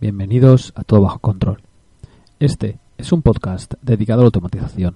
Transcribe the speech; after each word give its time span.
Bienvenidos 0.00 0.72
a 0.76 0.84
Todo 0.84 1.00
Bajo 1.00 1.18
Control. 1.18 1.60
Este 2.38 2.78
es 2.98 3.10
un 3.10 3.22
podcast 3.22 3.74
dedicado 3.82 4.20
a 4.20 4.22
la 4.22 4.26
automatización. 4.26 4.94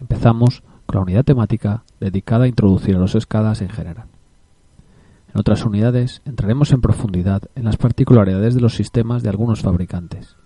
Empezamos 0.00 0.62
con 0.86 0.96
la 0.96 1.02
unidad 1.02 1.22
temática 1.22 1.84
dedicada 2.00 2.46
a 2.46 2.48
introducir 2.48 2.96
a 2.96 2.98
los 2.98 3.14
escadas 3.14 3.60
en 3.60 3.68
general. 3.68 4.06
En 5.34 5.38
otras 5.38 5.66
unidades 5.66 6.22
entraremos 6.24 6.72
en 6.72 6.80
profundidad 6.80 7.42
en 7.56 7.64
las 7.64 7.76
particularidades 7.76 8.54
de 8.54 8.62
los 8.62 8.74
sistemas 8.74 9.22
de 9.22 9.28
algunos 9.28 9.60
fabricantes. 9.60 10.38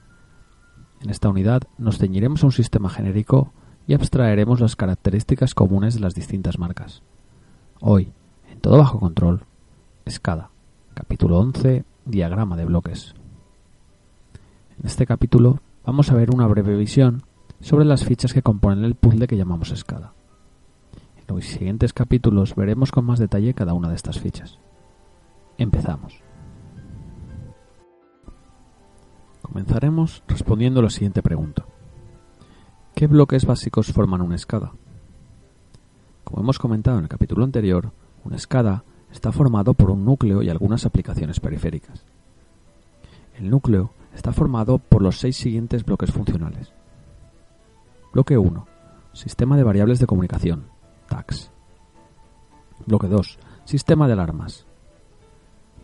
En 1.01 1.10
esta 1.10 1.29
unidad 1.29 1.62
nos 1.79 1.98
ceñiremos 1.98 2.43
a 2.43 2.46
un 2.46 2.52
sistema 2.52 2.91
genérico 2.91 3.52
y 3.87 3.95
abstraeremos 3.95 4.59
las 4.59 4.74
características 4.74 5.55
comunes 5.55 5.95
de 5.95 6.01
las 6.01 6.16
distintas 6.16 6.59
marcas. 6.59 7.04
Hoy, 7.80 8.13
en 8.51 8.59
todo 8.59 8.79
bajo 8.79 8.98
control, 8.98 9.45
escada, 10.07 10.51
capítulo 10.95 11.38
11, 11.38 11.85
diagrama 12.04 12.57
de 12.57 12.65
bloques. 12.65 13.15
Este 14.91 15.07
capítulo 15.07 15.60
vamos 15.87 16.10
a 16.10 16.16
ver 16.16 16.35
una 16.35 16.49
breve 16.49 16.77
visión 16.77 17.23
sobre 17.60 17.85
las 17.85 18.05
fichas 18.05 18.35
que 18.35 18.43
componen 18.43 18.85
el 18.85 18.97
puzzle 18.97 19.29
que 19.29 19.37
llamamos 19.37 19.71
escada. 19.71 20.15
En 21.16 21.32
los 21.32 21.45
siguientes 21.45 21.93
capítulos 21.93 22.57
veremos 22.57 22.91
con 22.91 23.05
más 23.05 23.21
detalle 23.21 23.55
cada 23.55 23.73
una 23.73 23.88
de 23.88 23.95
estas 23.95 24.19
fichas. 24.19 24.59
Empezamos. 25.59 26.21
Comenzaremos 29.41 30.24
respondiendo 30.27 30.80
a 30.80 30.82
la 30.82 30.91
siguiente 30.91 31.23
pregunta. 31.23 31.65
¿Qué 32.93 33.07
bloques 33.07 33.47
básicos 33.47 33.93
forman 33.93 34.23
una 34.23 34.35
escada? 34.35 34.73
Como 36.25 36.43
hemos 36.43 36.59
comentado 36.59 36.99
en 36.99 37.04
el 37.04 37.09
capítulo 37.09 37.45
anterior, 37.45 37.93
una 38.25 38.37
escada 38.37 38.82
está 39.13 39.30
formado 39.30 39.73
por 39.75 39.93
un 39.93 40.04
núcleo 40.04 40.43
y 40.43 40.51
algunas 40.51 40.85
aplicaciones 40.85 41.38
periféricas. 41.38 42.04
El 43.38 43.51
núcleo 43.51 43.93
está 44.15 44.33
formado 44.33 44.79
por 44.79 45.03
los 45.03 45.19
seis 45.19 45.37
siguientes 45.37 45.85
bloques 45.85 46.11
funcionales. 46.11 46.73
Bloque 48.13 48.37
1. 48.37 48.66
Sistema 49.13 49.57
de 49.57 49.65
variables 49.65 49.99
de 49.99 50.07
comunicación. 50.07 50.65
TACs. 51.09 51.51
Bloque 52.87 53.09
2. 53.09 53.38
Sistema 53.65 54.07
de 54.07 54.15
alarmas. 54.15 54.66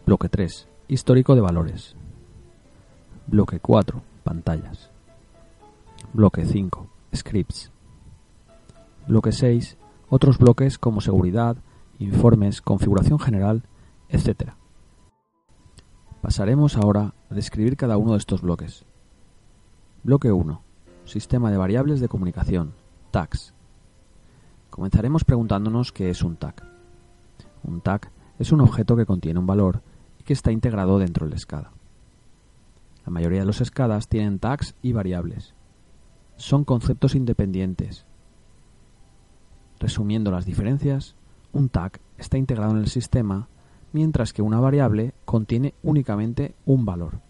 Bloque 0.07 0.29
3. 0.29 0.69
Histórico 0.89 1.35
de 1.35 1.41
valores. 1.41 1.97
Bloque 3.27 3.61
4. 3.61 4.03
Pantallas. 4.25 4.91
Bloque 6.13 6.45
5. 6.45 6.87
Scripts. 7.15 7.71
Bloque 9.07 9.33
6. 9.33 9.77
Otros 10.09 10.39
bloques 10.39 10.79
como 10.79 11.01
seguridad, 11.01 11.57
informes, 11.99 12.61
configuración 12.61 13.19
general, 13.19 13.65
etc. 14.09 14.53
Pasaremos 16.23 16.77
ahora 16.77 17.15
a 17.31 17.35
describir 17.35 17.77
cada 17.77 17.97
uno 17.97 18.13
de 18.13 18.19
estos 18.19 18.43
bloques. 18.43 18.85
Bloque 20.03 20.33
1. 20.33 20.63
Sistema 21.05 21.51
de 21.51 21.57
variables 21.57 22.01
de 22.01 22.09
comunicación. 22.09 22.75
TAGs. 23.11 23.55
Comenzaremos 24.71 25.25
preguntándonos 25.25 25.93
qué 25.93 26.11
es 26.11 26.23
un 26.23 26.37
tag. 26.37 26.63
Un 27.63 27.81
tag 27.81 28.11
es 28.39 28.53
un 28.53 28.61
objeto 28.61 28.97
que 28.97 29.07
contiene 29.07 29.41
un 29.41 29.47
valor 29.47 29.83
y 30.21 30.25
que 30.25 30.33
está 30.33 30.53
integrado 30.53 30.99
dentro 30.99 31.29
del 31.29 31.39
SCADA. 31.39 31.73
La 33.05 33.13
mayoría 33.13 33.41
de 33.41 33.47
los 33.47 33.59
SCADAs 33.59 34.09
tienen 34.09 34.39
tags 34.39 34.75
y 34.83 34.93
variables. 34.93 35.55
Son 36.37 36.65
conceptos 36.65 37.15
independientes. 37.15 38.05
Resumiendo 39.79 40.31
las 40.31 40.45
diferencias, 40.45 41.15
un 41.53 41.69
tag 41.69 42.01
está 42.19 42.37
integrado 42.37 42.73
en 42.73 42.79
el 42.79 42.89
sistema 42.89 43.49
mientras 43.97 44.35
que 44.35 44.43
una 44.43 44.61
variable 44.61 45.15
contiene 45.25 45.73
únicamente 45.83 46.55
un 46.67 46.85
valor. 46.85 47.21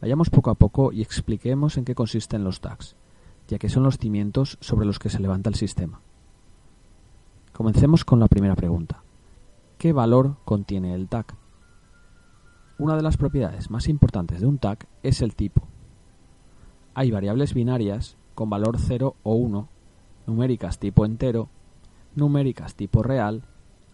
Vayamos 0.00 0.30
poco 0.30 0.48
a 0.48 0.54
poco 0.54 0.92
y 0.92 1.02
expliquemos 1.02 1.76
en 1.76 1.84
qué 1.84 1.94
consisten 1.94 2.42
los 2.42 2.62
tags, 2.62 2.96
ya 3.48 3.58
que 3.58 3.68
son 3.68 3.82
los 3.82 3.98
cimientos 3.98 4.56
sobre 4.62 4.86
los 4.86 4.98
que 4.98 5.10
se 5.10 5.20
levanta 5.20 5.50
el 5.50 5.54
sistema. 5.54 6.00
Comencemos 7.52 8.02
con 8.06 8.18
la 8.18 8.28
primera 8.28 8.56
pregunta. 8.56 9.02
¿Qué 9.76 9.92
valor 9.92 10.36
contiene 10.46 10.94
el 10.94 11.06
tag? 11.10 11.26
Una 12.78 12.96
de 12.96 13.02
las 13.02 13.18
propiedades 13.18 13.70
más 13.70 13.88
importantes 13.88 14.40
de 14.40 14.46
un 14.46 14.56
tag 14.56 14.88
es 15.02 15.20
el 15.20 15.34
tipo. 15.34 15.68
Hay 16.94 17.10
variables 17.10 17.52
binarias 17.52 18.16
con 18.34 18.48
valor 18.48 18.78
0 18.78 19.16
o 19.22 19.34
1, 19.34 19.68
numéricas 20.26 20.78
tipo 20.78 21.04
entero, 21.04 21.50
numéricas 22.16 22.74
tipo 22.74 23.02
real 23.02 23.42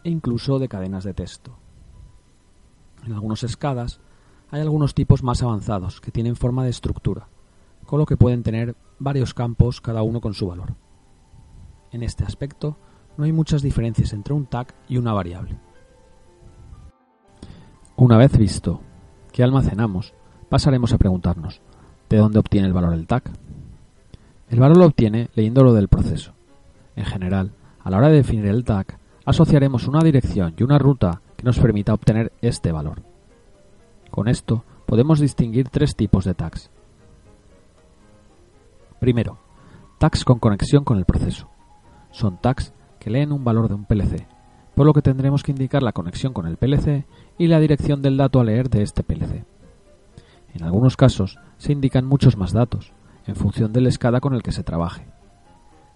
e 0.05 0.11
incluso 0.11 0.59
de 0.59 0.69
cadenas 0.69 1.05
de 1.05 1.15
texto. 1.15 1.57
En 3.07 3.13
algunos 3.13 3.43
escadas 3.43 4.01
hay 4.51 4.61
algunos 4.61 4.95
tipos 4.95 5.23
más 5.23 5.43
avanzados 5.43 6.01
que 6.01 6.11
tienen 6.11 6.37
forma 6.37 6.65
de 6.65 6.71
estructura, 6.71 7.29
con 7.87 7.99
lo 7.99 8.07
que 8.07 8.17
pueden 8.17 8.43
tener 8.43 8.77
varios 8.99 9.35
campos 9.35 9.81
cada 9.81 10.03
uno 10.03 10.21
con 10.21 10.35
su 10.35 10.47
valor. 10.47 10.75
En 11.93 12.03
este 12.03 12.25
aspecto 12.25 12.77
no 13.17 13.25
hay 13.25 13.33
muchas 13.33 13.63
diferencias 13.63 14.13
entre 14.13 14.35
un 14.35 14.47
tag 14.47 14.75
y 14.89 14.97
una 14.97 15.13
variable. 15.13 15.59
Una 17.97 18.17
vez 18.17 18.37
visto 18.39 18.81
qué 19.33 19.43
almacenamos, 19.43 20.15
pasaremos 20.49 20.93
a 20.93 20.99
preguntarnos 20.99 21.61
¿de 22.09 22.17
dónde 22.17 22.39
obtiene 22.39 22.67
el 22.67 22.73
valor 22.73 22.95
el 22.95 23.07
tag? 23.07 23.25
El 24.49 24.61
valor 24.61 24.79
lo 24.79 24.87
obtiene 24.87 25.29
leyéndolo 25.35 25.75
del 25.75 25.89
proceso. 25.89 26.33
En 26.97 27.05
general, 27.05 27.53
a 27.83 27.91
la 27.91 27.99
hora 27.99 28.09
de 28.09 28.17
definir 28.17 28.47
el 28.47 28.65
tag, 28.65 28.99
asociaremos 29.29 29.87
una 29.87 30.01
dirección 30.01 30.55
y 30.57 30.63
una 30.63 30.79
ruta 30.79 31.21
que 31.37 31.45
nos 31.45 31.59
permita 31.59 31.93
obtener 31.93 32.33
este 32.41 32.73
valor. 32.73 33.03
Con 34.11 34.27
esto 34.27 34.65
podemos 34.87 35.21
distinguir 35.21 35.69
tres 35.69 35.95
tipos 35.95 36.25
de 36.25 36.33
tags. 36.33 36.71
Primero, 38.99 39.37
tags 39.99 40.25
con 40.25 40.39
conexión 40.39 40.83
con 40.83 40.97
el 40.97 41.05
proceso. 41.05 41.47
Son 42.11 42.39
tags 42.41 42.73
que 42.99 43.11
leen 43.11 43.33
un 43.33 43.45
valor 43.45 43.69
de 43.69 43.75
un 43.75 43.85
PLC, 43.85 44.27
por 44.75 44.87
lo 44.87 44.95
que 44.95 45.03
tendremos 45.03 45.43
que 45.43 45.53
indicar 45.53 45.83
la 45.83 45.93
conexión 45.93 46.33
con 46.33 46.47
el 46.47 46.57
PLC 46.57 47.05
y 47.37 47.49
la 47.49 47.61
dirección 47.61 48.01
del 48.01 48.17
dato 48.17 48.41
a 48.41 48.45
leer 48.45 48.71
de 48.71 48.83
este 48.83 49.03
PLC. 49.03 49.45
En 50.55 50.63
algunos 50.65 50.97
casos 50.97 51.39
se 51.59 51.73
indican 51.73 52.07
muchos 52.07 52.39
más 52.39 52.55
datos, 52.55 52.95
en 53.27 53.37
función 53.37 53.75
del 53.75 53.89
escada 53.89 54.21
con 54.21 54.33
el 54.33 54.43
que 54.43 54.53
se 54.53 54.65
trabaje. 54.65 55.07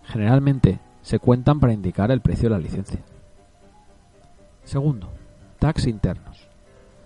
Generalmente 0.03 0.81
se 1.01 1.19
cuentan 1.19 1.61
para 1.61 1.73
indicar 1.73 2.11
el 2.11 2.21
precio 2.21 2.51
de 2.51 2.57
la 2.57 2.61
licencia. 2.61 3.01
Segundo, 4.65 5.11
tags 5.59 5.87
internos. 5.87 6.49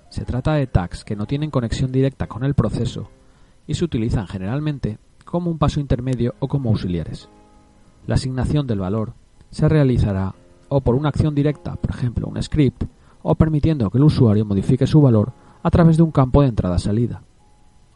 Se 0.09 0.25
trata 0.25 0.55
de 0.55 0.67
tags 0.67 1.05
que 1.05 1.17
no 1.17 1.27
tienen 1.27 1.51
conexión 1.51 1.91
directa 1.93 2.27
con 2.27 2.45
el 2.45 2.55
proceso 2.55 3.11
y 3.67 3.75
se 3.75 3.85
utilizan 3.85 4.27
generalmente 4.27 4.99
como 5.25 5.51
un 5.51 5.59
paso 5.59 5.81
intermedio 5.81 6.35
o 6.39 6.49
como 6.49 6.71
auxiliares. 6.71 7.29
La 8.07 8.15
asignación 8.15 8.67
del 8.67 8.79
valor 8.79 9.15
se 9.51 9.69
realizará 9.69 10.35
o 10.69 10.81
por 10.81 10.95
una 10.95 11.09
acción 11.09 11.35
directa, 11.35 11.77
por 11.77 11.91
ejemplo 11.91 12.29
un 12.29 12.43
script, 12.43 12.85
o 13.23 13.35
permitiendo 13.35 13.91
que 13.91 13.99
el 13.99 14.05
usuario 14.05 14.45
modifique 14.45 14.87
su 14.87 15.01
valor 15.01 15.33
a 15.63 15.71
través 15.71 15.97
de 15.97 16.03
un 16.03 16.13
campo 16.13 16.43
de 16.43 16.49
entrada-salida. 16.49 17.23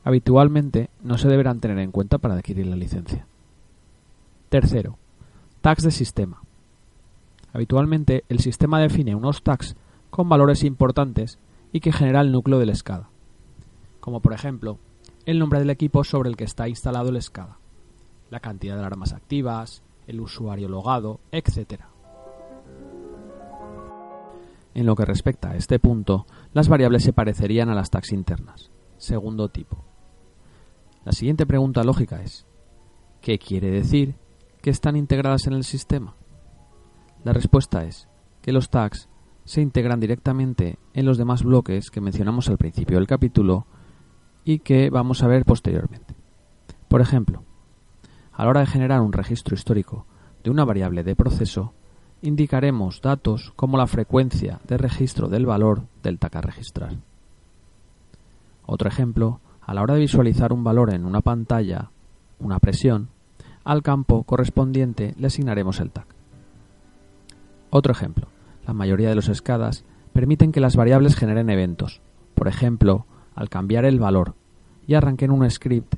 Habitualmente 0.02 0.90
no 1.02 1.18
se 1.18 1.28
deberán 1.28 1.60
tener 1.60 1.78
en 1.78 1.92
cuenta 1.92 2.18
para 2.18 2.34
adquirir 2.34 2.66
la 2.66 2.76
licencia. 2.76 3.26
Tercero, 4.48 4.98
tags 5.60 5.84
de 5.84 5.90
sistema. 5.92 6.42
Habitualmente 7.52 8.24
el 8.28 8.40
sistema 8.40 8.80
define 8.80 9.14
unos 9.14 9.42
tags 9.42 9.76
con 10.10 10.28
valores 10.28 10.64
importantes 10.64 11.38
y 11.72 11.80
que 11.80 11.92
genera 11.92 12.20
el 12.20 12.32
núcleo 12.32 12.58
del 12.58 12.74
SCADA, 12.74 13.08
como 14.00 14.20
por 14.20 14.32
ejemplo 14.32 14.78
el 15.26 15.38
nombre 15.38 15.58
del 15.58 15.70
equipo 15.70 16.04
sobre 16.04 16.28
el 16.30 16.36
que 16.36 16.44
está 16.44 16.68
instalado 16.68 17.10
el 17.10 17.20
SCADA, 17.20 17.58
la 18.30 18.40
cantidad 18.40 18.74
de 18.74 18.80
alarmas 18.80 19.12
activas, 19.12 19.82
el 20.06 20.20
usuario 20.20 20.68
logado, 20.68 21.20
etc. 21.30 21.82
En 24.74 24.86
lo 24.86 24.96
que 24.96 25.04
respecta 25.04 25.50
a 25.50 25.56
este 25.56 25.78
punto, 25.78 26.26
las 26.52 26.68
variables 26.68 27.02
se 27.04 27.12
parecerían 27.12 27.68
a 27.68 27.74
las 27.74 27.90
tags 27.90 28.12
internas. 28.12 28.70
Segundo 28.96 29.48
tipo. 29.48 29.84
La 31.04 31.12
siguiente 31.12 31.46
pregunta 31.46 31.82
lógica 31.82 32.22
es, 32.22 32.46
¿Qué 33.20 33.38
quiere 33.38 33.70
decir 33.70 34.14
que 34.62 34.70
están 34.70 34.96
integradas 34.96 35.46
en 35.46 35.52
el 35.52 35.64
sistema? 35.64 36.14
La 37.24 37.32
respuesta 37.34 37.84
es 37.84 38.08
que 38.40 38.52
los 38.52 38.70
tags 38.70 39.08
se 39.44 39.60
integran 39.60 40.00
directamente 40.00 40.78
en 40.94 41.04
los 41.04 41.18
demás 41.18 41.42
bloques 41.42 41.90
que 41.90 42.00
mencionamos 42.00 42.48
al 42.48 42.56
principio 42.56 42.96
del 42.96 43.06
capítulo 43.06 43.66
y 44.44 44.60
que 44.60 44.88
vamos 44.88 45.22
a 45.22 45.26
ver 45.26 45.44
posteriormente. 45.44 46.14
Por 46.88 47.00
ejemplo, 47.00 47.42
a 48.32 48.44
la 48.44 48.50
hora 48.50 48.60
de 48.60 48.66
generar 48.66 49.02
un 49.02 49.12
registro 49.12 49.54
histórico 49.54 50.06
de 50.42 50.50
una 50.50 50.64
variable 50.64 51.02
de 51.02 51.14
proceso, 51.14 51.74
indicaremos 52.22 53.02
datos 53.02 53.52
como 53.54 53.76
la 53.76 53.86
frecuencia 53.86 54.60
de 54.66 54.78
registro 54.78 55.28
del 55.28 55.44
valor 55.44 55.82
del 56.02 56.18
tag 56.18 56.38
a 56.38 56.40
registrar. 56.40 56.96
Otro 58.64 58.88
ejemplo, 58.88 59.40
a 59.60 59.74
la 59.74 59.82
hora 59.82 59.94
de 59.94 60.00
visualizar 60.00 60.52
un 60.52 60.64
valor 60.64 60.94
en 60.94 61.04
una 61.04 61.20
pantalla, 61.20 61.90
una 62.38 62.58
presión, 62.60 63.08
al 63.62 63.82
campo 63.82 64.22
correspondiente 64.22 65.14
le 65.18 65.26
asignaremos 65.26 65.80
el 65.80 65.90
tag. 65.90 66.19
Otro 67.70 67.92
ejemplo, 67.92 68.26
la 68.66 68.74
mayoría 68.74 69.08
de 69.08 69.14
los 69.14 69.28
escadas 69.28 69.84
permiten 70.12 70.52
que 70.52 70.60
las 70.60 70.76
variables 70.76 71.16
generen 71.16 71.50
eventos, 71.50 72.00
por 72.34 72.48
ejemplo, 72.48 73.06
al 73.34 73.48
cambiar 73.48 73.84
el 73.84 73.98
valor 73.98 74.34
y 74.86 74.94
arranquen 74.94 75.30
un 75.30 75.48
script 75.48 75.94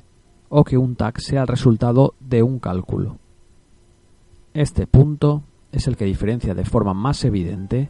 o 0.49 0.63
que 0.63 0.77
un 0.77 0.95
tag 0.95 1.19
sea 1.19 1.41
el 1.41 1.47
resultado 1.47 2.13
de 2.19 2.43
un 2.43 2.59
cálculo. 2.59 3.17
Este 4.53 4.85
punto 4.85 5.43
es 5.71 5.87
el 5.87 5.97
que 5.97 6.05
diferencia 6.05 6.53
de 6.53 6.63
forma 6.63 6.93
más 6.93 7.25
evidente 7.25 7.89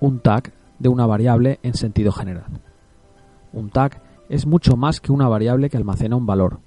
un 0.00 0.20
tag 0.20 0.52
de 0.78 0.90
una 0.90 1.06
variable 1.06 1.58
en 1.62 1.74
sentido 1.74 2.12
general. 2.12 2.60
Un 3.54 3.70
tag 3.70 4.02
es 4.28 4.46
mucho 4.46 4.76
más 4.76 5.00
que 5.00 5.12
una 5.12 5.28
variable 5.28 5.70
que 5.70 5.78
almacena 5.78 6.16
un 6.16 6.26
valor, 6.26 6.60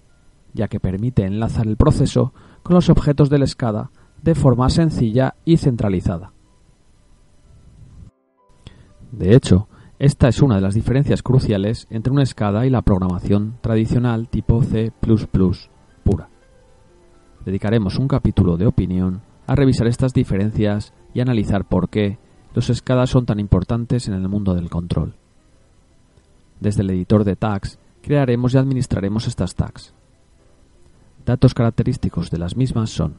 ya 0.54 0.68
que 0.68 0.80
permite 0.80 1.26
enlazar 1.26 1.68
el 1.68 1.78
proceso 1.78 2.34
con 2.64 2.76
los 2.76 2.90
objetos 2.90 3.30
del 3.30 3.48
SCADA 3.48 3.92
de 4.24 4.34
forma 4.34 4.70
sencilla 4.70 5.36
y 5.46 5.58
centralizada. 5.58 6.35
De 9.18 9.34
hecho, 9.34 9.70
esta 9.98 10.28
es 10.28 10.42
una 10.42 10.56
de 10.56 10.62
las 10.62 10.76
diferencias 10.76 11.24
cruciales 11.24 11.88
entre 11.90 12.12
una 12.12 12.26
SCADA 12.26 12.66
y 12.66 12.70
la 12.70 12.82
programación 12.82 13.58
tradicional 13.62 14.28
tipo 14.28 14.62
C++ 14.62 14.92
pura. 16.04 16.28
Dedicaremos 17.46 17.98
un 17.98 18.10
capítulo 18.10 18.58
de 18.58 18.68
opinión 18.68 19.22
a 19.48 19.56
revisar 19.56 19.88
estas 19.88 20.14
diferencias 20.14 20.94
y 21.14 21.22
analizar 21.22 21.64
por 21.64 21.88
qué 21.88 22.20
los 22.54 22.68
SCADA 22.68 23.08
son 23.08 23.26
tan 23.26 23.40
importantes 23.40 24.10
en 24.10 24.16
el 24.16 24.28
mundo 24.28 24.54
del 24.54 24.70
control. 24.70 25.16
Desde 26.60 26.82
el 26.82 26.90
editor 26.90 27.24
de 27.24 27.38
tags 27.38 27.80
crearemos 28.02 28.54
y 28.54 28.58
administraremos 28.58 29.28
estas 29.28 29.56
tags. 29.56 29.94
Datos 31.26 31.54
característicos 31.54 32.32
de 32.32 32.38
las 32.38 32.58
mismas 32.58 32.90
son 32.90 33.16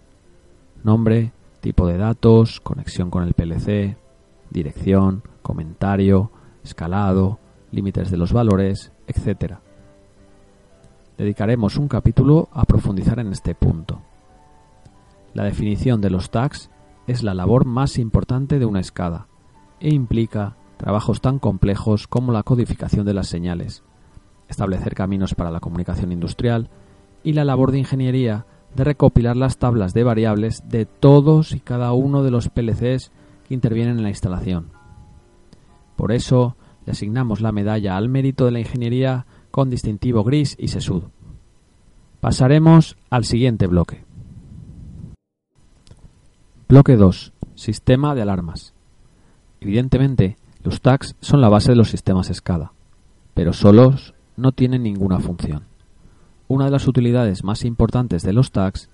nombre, 0.85 1.33
tipo 1.63 1.87
de 1.87 1.97
datos, 1.97 2.61
conexión 2.61 3.11
con 3.11 3.23
el 3.23 3.33
PLC, 3.33 3.97
dirección, 4.51 5.23
comentario, 5.43 6.31
escalado, 6.65 7.39
límites 7.71 8.11
de 8.11 8.17
los 8.17 8.33
valores, 8.33 8.93
etc. 9.07 9.55
Dedicaremos 11.19 11.77
un 11.77 11.89
capítulo 11.89 12.49
a 12.53 12.65
profundizar 12.65 13.19
en 13.19 13.33
este 13.33 13.55
punto. 13.55 14.03
La 15.35 15.45
definición 15.45 16.01
de 16.01 16.11
los 16.11 16.31
tags 16.31 16.71
es 17.07 17.23
la 17.23 17.35
labor 17.35 17.67
más 17.67 17.99
importante 17.99 18.59
de 18.59 18.67
una 18.67 18.81
escada 18.81 19.29
e 19.81 19.95
implica 19.95 20.57
trabajos 20.77 21.21
tan 21.21 21.39
complejos 21.39 22.07
como 22.07 22.33
la 22.33 22.43
codificación 22.43 23.07
de 23.07 23.15
las 23.15 23.29
señales, 23.29 23.83
establecer 24.49 24.95
caminos 24.95 25.35
para 25.35 25.51
la 25.51 25.61
comunicación 25.61 26.13
industrial 26.13 26.69
y 27.23 27.33
la 27.33 27.45
labor 27.45 27.73
de 27.73 27.79
ingeniería 27.79 28.47
de 28.75 28.85
recopilar 28.85 29.37
las 29.37 29.59
tablas 29.59 29.95
de 29.95 30.05
variables 30.05 30.63
de 30.69 30.85
todos 30.87 31.53
y 31.53 31.61
cada 31.61 31.93
uno 31.93 32.23
de 32.23 32.31
los 32.31 32.49
PLCs 32.49 33.11
que 33.47 33.55
intervienen 33.55 33.97
en 33.99 34.03
la 34.03 34.11
instalación. 34.11 34.71
Por 35.97 36.13
eso 36.13 36.57
le 36.85 36.93
asignamos 36.93 37.41
la 37.41 37.53
medalla 37.53 37.97
al 37.97 38.09
mérito 38.09 38.45
de 38.45 38.53
la 38.53 38.61
ingeniería 38.61 39.27
con 39.51 39.71
distintivo 39.71 40.25
gris 40.25 40.57
y 40.59 40.69
sesudo. 40.69 41.11
Pasaremos 42.21 42.97
al 43.11 43.25
siguiente 43.25 43.67
bloque. 43.67 44.05
Bloque 46.69 46.97
2. 46.97 47.33
Sistema 47.55 48.15
de 48.15 48.23
alarmas. 48.23 48.75
Evidentemente, 49.61 50.37
los 50.63 50.81
tags 50.81 51.17
son 51.21 51.41
la 51.41 51.49
base 51.49 51.71
de 51.71 51.77
los 51.77 51.91
sistemas 51.91 52.27
SCADA, 52.33 52.73
pero 53.35 53.53
solos 53.53 54.15
no 54.37 54.53
tienen 54.53 54.83
ninguna 54.83 55.21
función. 55.21 55.65
Una 56.49 56.67
de 56.67 56.71
las 56.71 56.87
utilidades 56.87 57.45
más 57.45 57.65
importantes 57.65 58.23
de 58.23 58.33
los 58.33 58.53
tags 58.53 58.91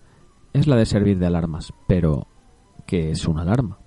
es 0.53 0.67
la 0.67 0.77
de 0.77 0.87
servir 0.87 1.19
de 1.19 1.27
alarmas, 1.27 1.73
pero 1.87 2.27
¿qué 2.87 3.11
es 3.11 3.27
una 3.27 3.43
alarma? 3.43 3.82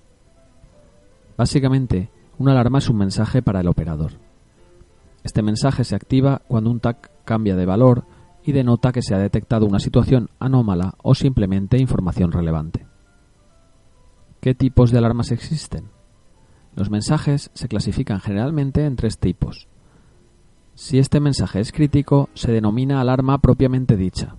Básicamente, 1.36 2.10
una 2.38 2.52
alarma 2.52 2.78
es 2.78 2.88
un 2.88 2.98
mensaje 2.98 3.42
para 3.42 3.60
el 3.60 3.68
operador. 3.68 4.12
Este 5.22 5.42
mensaje 5.42 5.84
se 5.84 5.96
activa 5.96 6.42
cuando 6.48 6.70
un 6.70 6.80
tag 6.80 7.10
cambia 7.24 7.56
de 7.56 7.66
valor 7.66 8.04
y 8.44 8.52
denota 8.52 8.92
que 8.92 9.02
se 9.02 9.14
ha 9.14 9.18
detectado 9.18 9.66
una 9.66 9.80
situación 9.80 10.30
anómala 10.38 10.94
o 11.02 11.14
simplemente 11.14 11.78
información 11.78 12.30
relevante. 12.30 12.86
¿Qué 14.40 14.54
tipos 14.54 14.92
de 14.92 14.98
alarmas 14.98 15.32
existen? 15.32 15.90
Los 16.76 16.90
mensajes 16.90 17.50
se 17.54 17.68
clasifican 17.68 18.20
generalmente 18.20 18.84
en 18.84 18.96
tres 18.96 19.18
tipos. 19.18 19.66
Si 20.74 20.98
este 20.98 21.20
mensaje 21.20 21.58
es 21.58 21.72
crítico, 21.72 22.28
se 22.34 22.52
denomina 22.52 23.00
alarma 23.00 23.38
propiamente 23.38 23.96
dicha. 23.96 24.36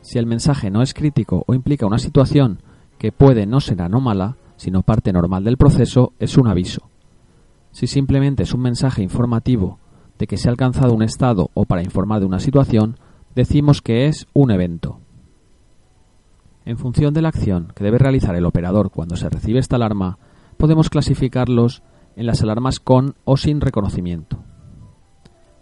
Si 0.00 0.18
el 0.18 0.26
mensaje 0.26 0.70
no 0.70 0.82
es 0.82 0.94
crítico 0.94 1.44
o 1.46 1.54
implica 1.54 1.84
una 1.84 1.98
situación 1.98 2.62
que 2.98 3.12
puede 3.12 3.44
no 3.44 3.60
ser 3.60 3.82
anómala, 3.82 4.36
sino 4.62 4.82
parte 4.82 5.12
normal 5.12 5.42
del 5.42 5.56
proceso, 5.56 6.12
es 6.20 6.38
un 6.38 6.46
aviso. 6.46 6.82
Si 7.72 7.88
simplemente 7.88 8.44
es 8.44 8.54
un 8.54 8.60
mensaje 8.60 9.02
informativo 9.02 9.80
de 10.20 10.28
que 10.28 10.36
se 10.36 10.46
ha 10.46 10.52
alcanzado 10.52 10.94
un 10.94 11.02
estado 11.02 11.50
o 11.52 11.64
para 11.64 11.82
informar 11.82 12.20
de 12.20 12.26
una 12.26 12.38
situación, 12.38 12.96
decimos 13.34 13.82
que 13.82 14.06
es 14.06 14.28
un 14.32 14.52
evento. 14.52 15.00
En 16.64 16.78
función 16.78 17.12
de 17.12 17.22
la 17.22 17.30
acción 17.30 17.72
que 17.74 17.82
debe 17.82 17.98
realizar 17.98 18.36
el 18.36 18.46
operador 18.46 18.92
cuando 18.92 19.16
se 19.16 19.28
recibe 19.28 19.58
esta 19.58 19.74
alarma, 19.74 20.18
podemos 20.58 20.90
clasificarlos 20.90 21.82
en 22.14 22.26
las 22.26 22.40
alarmas 22.40 22.78
con 22.78 23.16
o 23.24 23.36
sin 23.36 23.60
reconocimiento. 23.60 24.44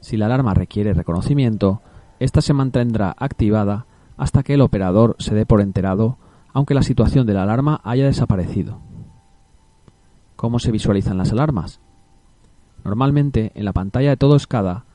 Si 0.00 0.19
la 0.19 0.26
alarma 0.26 0.52
requiere 0.52 0.93
reconocimiento, 0.93 1.81
ésta 2.19 2.43
se 2.43 2.52
mantendrá 2.52 3.17
activada 3.19 3.87
hasta 4.19 4.43
que 4.43 4.52
el 4.52 4.61
operador 4.61 5.17
se 5.19 5.35
dé 5.35 5.47
por 5.47 5.62
enterado, 5.62 6.19
aunque 6.52 6.75
la 6.75 6.82
situación 6.82 7.26
de 7.26 7.32
la 7.32 7.44
alarma 7.44 7.80
haya 7.83 8.04
desaparecido. 8.04 8.89
¿Cómo 10.40 10.59
se 10.59 10.73
visualizan 10.73 11.18
las 11.18 11.32
alarmas? 11.32 11.82
Normalmente, 12.82 13.52
en 13.54 13.66
la 13.66 13.75
pantalla 13.75 14.09
de 14.09 14.16
todo 14.16 14.38
SCADA 14.38 14.87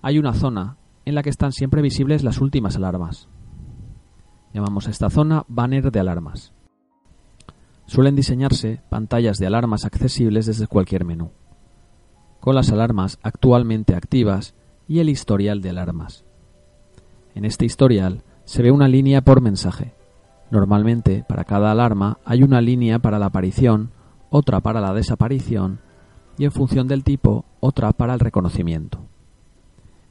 hay 0.00 0.18
una 0.18 0.32
zona 0.32 0.78
en 1.04 1.14
la 1.14 1.22
que 1.22 1.28
están 1.28 1.52
siempre 1.52 1.82
visibles 1.82 2.24
las 2.24 2.40
últimas 2.40 2.76
alarmas. 2.76 3.28
Llamamos 4.54 4.86
a 4.86 4.90
esta 4.90 5.10
zona 5.10 5.44
banner 5.46 5.92
de 5.92 6.00
alarmas. 6.00 6.54
Suelen 7.84 8.16
diseñarse 8.16 8.80
pantallas 8.88 9.36
de 9.36 9.46
alarmas 9.46 9.84
accesibles 9.84 10.46
desde 10.46 10.68
cualquier 10.68 11.04
menú, 11.04 11.32
con 12.40 12.54
las 12.54 12.72
alarmas 12.72 13.18
actualmente 13.22 13.94
activas 13.94 14.54
y 14.88 15.00
el 15.00 15.10
historial 15.10 15.60
de 15.60 15.68
alarmas. 15.68 16.24
En 17.34 17.44
este 17.44 17.66
historial 17.66 18.22
se 18.46 18.62
ve 18.62 18.70
una 18.70 18.88
línea 18.88 19.20
por 19.20 19.42
mensaje. 19.42 19.92
Normalmente, 20.50 21.26
para 21.28 21.44
cada 21.44 21.72
alarma 21.72 22.20
hay 22.24 22.42
una 22.42 22.62
línea 22.62 23.00
para 23.00 23.18
la 23.18 23.26
aparición, 23.26 23.90
otra 24.36 24.58
para 24.58 24.80
la 24.80 24.92
desaparición 24.92 25.78
y 26.36 26.44
en 26.44 26.50
función 26.50 26.88
del 26.88 27.04
tipo, 27.04 27.44
otra 27.60 27.92
para 27.92 28.14
el 28.14 28.18
reconocimiento. 28.18 28.98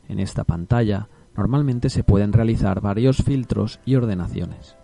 En 0.08 0.18
esta 0.22 0.46
pantalla 0.46 1.10
normalmente 1.36 1.90
se 1.90 2.06
pueden 2.06 2.32
realizar 2.32 2.80
varios 2.80 3.18
filtros 3.18 3.82
y 3.84 3.96
ordenaciones. 3.96 4.78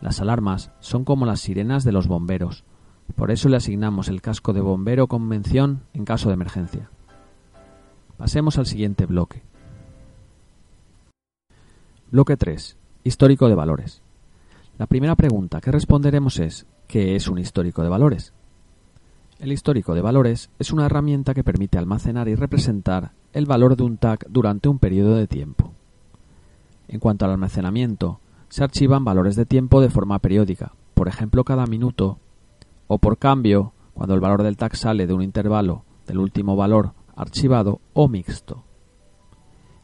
Las 0.00 0.20
alarmas 0.20 0.72
son 0.80 1.04
como 1.04 1.26
las 1.26 1.42
sirenas 1.42 1.84
de 1.84 1.92
los 1.92 2.08
bomberos, 2.08 2.64
por 3.14 3.30
eso 3.30 3.48
le 3.48 3.56
asignamos 3.56 4.08
el 4.08 4.20
casco 4.20 4.52
de 4.52 4.62
bombero 4.62 5.06
con 5.06 5.28
mención 5.28 5.82
en 5.92 6.04
caso 6.04 6.28
de 6.28 6.34
emergencia. 6.34 6.90
Pasemos 8.16 8.58
al 8.58 8.66
siguiente 8.66 9.06
bloque. 9.06 9.44
Bloque 12.10 12.36
3. 12.36 12.76
Histórico 13.04 13.48
de 13.48 13.54
valores. 13.54 14.02
La 14.76 14.86
primera 14.88 15.14
pregunta 15.14 15.60
que 15.60 15.70
responderemos 15.70 16.40
es 16.40 16.66
¿qué 16.86 17.16
es 17.16 17.28
un 17.28 17.38
histórico 17.38 17.82
de 17.82 17.88
valores? 17.88 18.32
El 19.38 19.52
histórico 19.52 19.94
de 19.94 20.00
valores 20.00 20.50
es 20.58 20.72
una 20.72 20.86
herramienta 20.86 21.34
que 21.34 21.44
permite 21.44 21.76
almacenar 21.76 22.28
y 22.28 22.34
representar 22.34 23.12
el 23.32 23.46
valor 23.46 23.76
de 23.76 23.82
un 23.82 23.96
tag 23.98 24.26
durante 24.28 24.68
un 24.68 24.78
periodo 24.78 25.16
de 25.16 25.26
tiempo. 25.26 25.72
En 26.88 27.00
cuanto 27.00 27.24
al 27.24 27.32
almacenamiento, 27.32 28.20
se 28.48 28.62
archivan 28.62 29.04
valores 29.04 29.34
de 29.36 29.46
tiempo 29.46 29.80
de 29.80 29.90
forma 29.90 30.18
periódica, 30.20 30.72
por 30.94 31.08
ejemplo 31.08 31.44
cada 31.44 31.66
minuto, 31.66 32.18
o 32.86 32.98
por 32.98 33.18
cambio, 33.18 33.72
cuando 33.92 34.14
el 34.14 34.20
valor 34.20 34.42
del 34.42 34.56
tag 34.56 34.76
sale 34.76 35.06
de 35.06 35.14
un 35.14 35.22
intervalo 35.22 35.84
del 36.06 36.18
último 36.18 36.54
valor 36.54 36.92
archivado 37.16 37.80
o 37.92 38.08
mixto. 38.08 38.64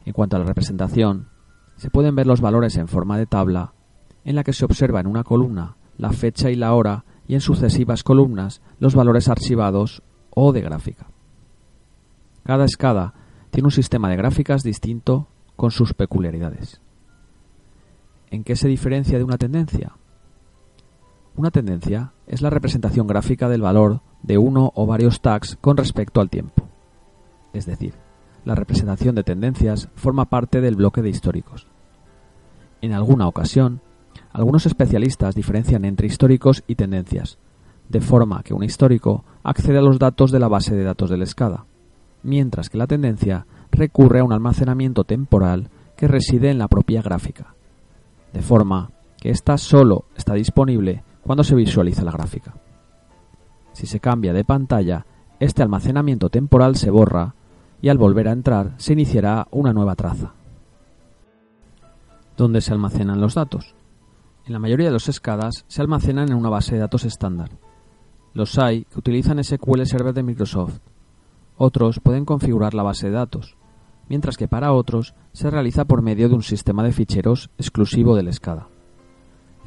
En 0.05 0.13
cuanto 0.13 0.35
a 0.35 0.39
la 0.39 0.45
representación, 0.45 1.27
se 1.75 1.89
pueden 1.89 2.15
ver 2.15 2.27
los 2.27 2.41
valores 2.41 2.77
en 2.77 2.87
forma 2.87 3.17
de 3.17 3.25
tabla 3.25 3.73
en 4.23 4.35
la 4.35 4.43
que 4.43 4.53
se 4.53 4.65
observa 4.65 4.99
en 4.99 5.07
una 5.07 5.23
columna 5.23 5.75
la 6.01 6.11
fecha 6.11 6.49
y 6.49 6.55
la 6.55 6.73
hora 6.73 7.05
y 7.27 7.35
en 7.35 7.41
sucesivas 7.41 8.01
columnas 8.01 8.63
los 8.79 8.95
valores 8.95 9.29
archivados 9.29 10.01
o 10.31 10.51
de 10.51 10.61
gráfica. 10.61 11.05
Cada 12.43 12.65
escada 12.65 13.13
tiene 13.51 13.67
un 13.67 13.71
sistema 13.71 14.09
de 14.09 14.15
gráficas 14.15 14.63
distinto 14.63 15.27
con 15.55 15.69
sus 15.69 15.93
peculiaridades. 15.93 16.81
¿En 18.31 18.43
qué 18.43 18.55
se 18.55 18.67
diferencia 18.67 19.19
de 19.19 19.23
una 19.23 19.37
tendencia? 19.37 19.93
Una 21.35 21.51
tendencia 21.51 22.13
es 22.25 22.41
la 22.41 22.49
representación 22.49 23.05
gráfica 23.05 23.47
del 23.47 23.61
valor 23.61 24.01
de 24.23 24.39
uno 24.39 24.71
o 24.73 24.87
varios 24.87 25.21
tags 25.21 25.55
con 25.61 25.77
respecto 25.77 26.19
al 26.19 26.31
tiempo. 26.31 26.67
Es 27.53 27.67
decir, 27.67 27.93
la 28.43 28.55
representación 28.55 29.13
de 29.13 29.23
tendencias 29.23 29.87
forma 29.93 30.25
parte 30.25 30.61
del 30.61 30.75
bloque 30.75 31.03
de 31.03 31.09
históricos. 31.09 31.67
En 32.81 32.93
alguna 32.93 33.27
ocasión, 33.27 33.81
algunos 34.31 34.65
especialistas 34.65 35.35
diferencian 35.35 35.85
entre 35.85 36.07
históricos 36.07 36.63
y 36.67 36.75
tendencias, 36.75 37.37
de 37.89 38.01
forma 38.01 38.43
que 38.43 38.53
un 38.53 38.63
histórico 38.63 39.25
accede 39.43 39.77
a 39.77 39.81
los 39.81 39.99
datos 39.99 40.31
de 40.31 40.39
la 40.39 40.47
base 40.47 40.75
de 40.75 40.83
datos 40.83 41.09
del 41.09 41.25
SCADA, 41.25 41.65
mientras 42.23 42.69
que 42.69 42.77
la 42.77 42.87
tendencia 42.87 43.45
recurre 43.71 44.19
a 44.19 44.23
un 44.23 44.33
almacenamiento 44.33 45.03
temporal 45.03 45.69
que 45.97 46.07
reside 46.07 46.49
en 46.49 46.57
la 46.57 46.67
propia 46.67 47.01
gráfica, 47.01 47.53
de 48.33 48.41
forma 48.41 48.91
que 49.19 49.29
ésta 49.29 49.57
solo 49.57 50.05
está 50.15 50.33
disponible 50.33 51.03
cuando 51.23 51.43
se 51.43 51.55
visualiza 51.55 52.03
la 52.03 52.11
gráfica. 52.11 52.55
Si 53.73 53.85
se 53.85 53.99
cambia 53.99 54.33
de 54.33 54.43
pantalla, 54.43 55.05
este 55.39 55.63
almacenamiento 55.63 56.29
temporal 56.29 56.75
se 56.75 56.89
borra 56.89 57.35
y 57.81 57.89
al 57.89 57.97
volver 57.97 58.27
a 58.27 58.31
entrar 58.31 58.73
se 58.77 58.93
iniciará 58.93 59.47
una 59.51 59.73
nueva 59.73 59.95
traza. 59.95 60.33
¿Dónde 62.37 62.61
se 62.61 62.73
almacenan 62.73 63.21
los 63.21 63.35
datos? 63.35 63.75
En 64.45 64.53
la 64.53 64.59
mayoría 64.59 64.87
de 64.87 64.93
los 64.93 65.07
escadas 65.07 65.65
se 65.67 65.81
almacenan 65.81 66.29
en 66.29 66.35
una 66.35 66.49
base 66.49 66.73
de 66.75 66.81
datos 66.81 67.05
estándar. 67.05 67.49
Los 68.33 68.57
hay 68.57 68.85
que 68.85 68.99
utilizan 68.99 69.43
SQL 69.43 69.83
Server 69.83 70.13
de 70.13 70.23
Microsoft. 70.23 70.79
Otros 71.57 71.99
pueden 71.99 72.25
configurar 72.25 72.73
la 72.73 72.83
base 72.83 73.07
de 73.07 73.13
datos, 73.13 73.55
mientras 74.09 74.37
que 74.37 74.47
para 74.47 74.73
otros 74.73 75.13
se 75.31 75.49
realiza 75.49 75.85
por 75.85 76.01
medio 76.01 76.27
de 76.27 76.35
un 76.35 76.43
sistema 76.43 76.83
de 76.83 76.91
ficheros 76.91 77.49
exclusivo 77.57 78.15
del 78.15 78.33
SCADA. 78.33 78.67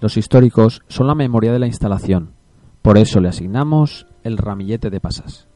Los 0.00 0.16
históricos 0.16 0.82
son 0.88 1.06
la 1.06 1.14
memoria 1.14 1.52
de 1.52 1.58
la 1.58 1.66
instalación, 1.66 2.34
por 2.82 2.98
eso 2.98 3.20
le 3.20 3.28
asignamos 3.28 4.06
el 4.24 4.36
ramillete 4.36 4.90
de 4.90 5.00
pasas. 5.00 5.48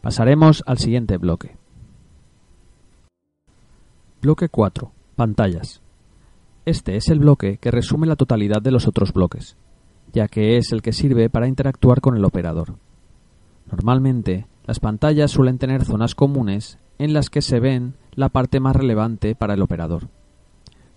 Pasaremos 0.00 0.62
al 0.66 0.78
siguiente 0.78 1.18
bloque. 1.18 1.58
Bloque 4.22 4.48
4. 4.48 4.90
Pantallas. 5.16 5.83
Este 6.66 6.96
es 6.96 7.08
el 7.08 7.18
bloque 7.18 7.58
que 7.58 7.70
resume 7.70 8.06
la 8.06 8.16
totalidad 8.16 8.62
de 8.62 8.70
los 8.70 8.88
otros 8.88 9.12
bloques, 9.12 9.56
ya 10.14 10.28
que 10.28 10.56
es 10.56 10.72
el 10.72 10.80
que 10.80 10.94
sirve 10.94 11.28
para 11.28 11.46
interactuar 11.46 12.00
con 12.00 12.16
el 12.16 12.24
operador. 12.24 12.76
Normalmente, 13.70 14.46
las 14.64 14.80
pantallas 14.80 15.30
suelen 15.30 15.58
tener 15.58 15.84
zonas 15.84 16.14
comunes 16.14 16.78
en 16.98 17.12
las 17.12 17.28
que 17.28 17.42
se 17.42 17.60
ven 17.60 17.96
la 18.14 18.30
parte 18.30 18.60
más 18.60 18.76
relevante 18.76 19.34
para 19.34 19.54
el 19.54 19.62
operador, 19.62 20.08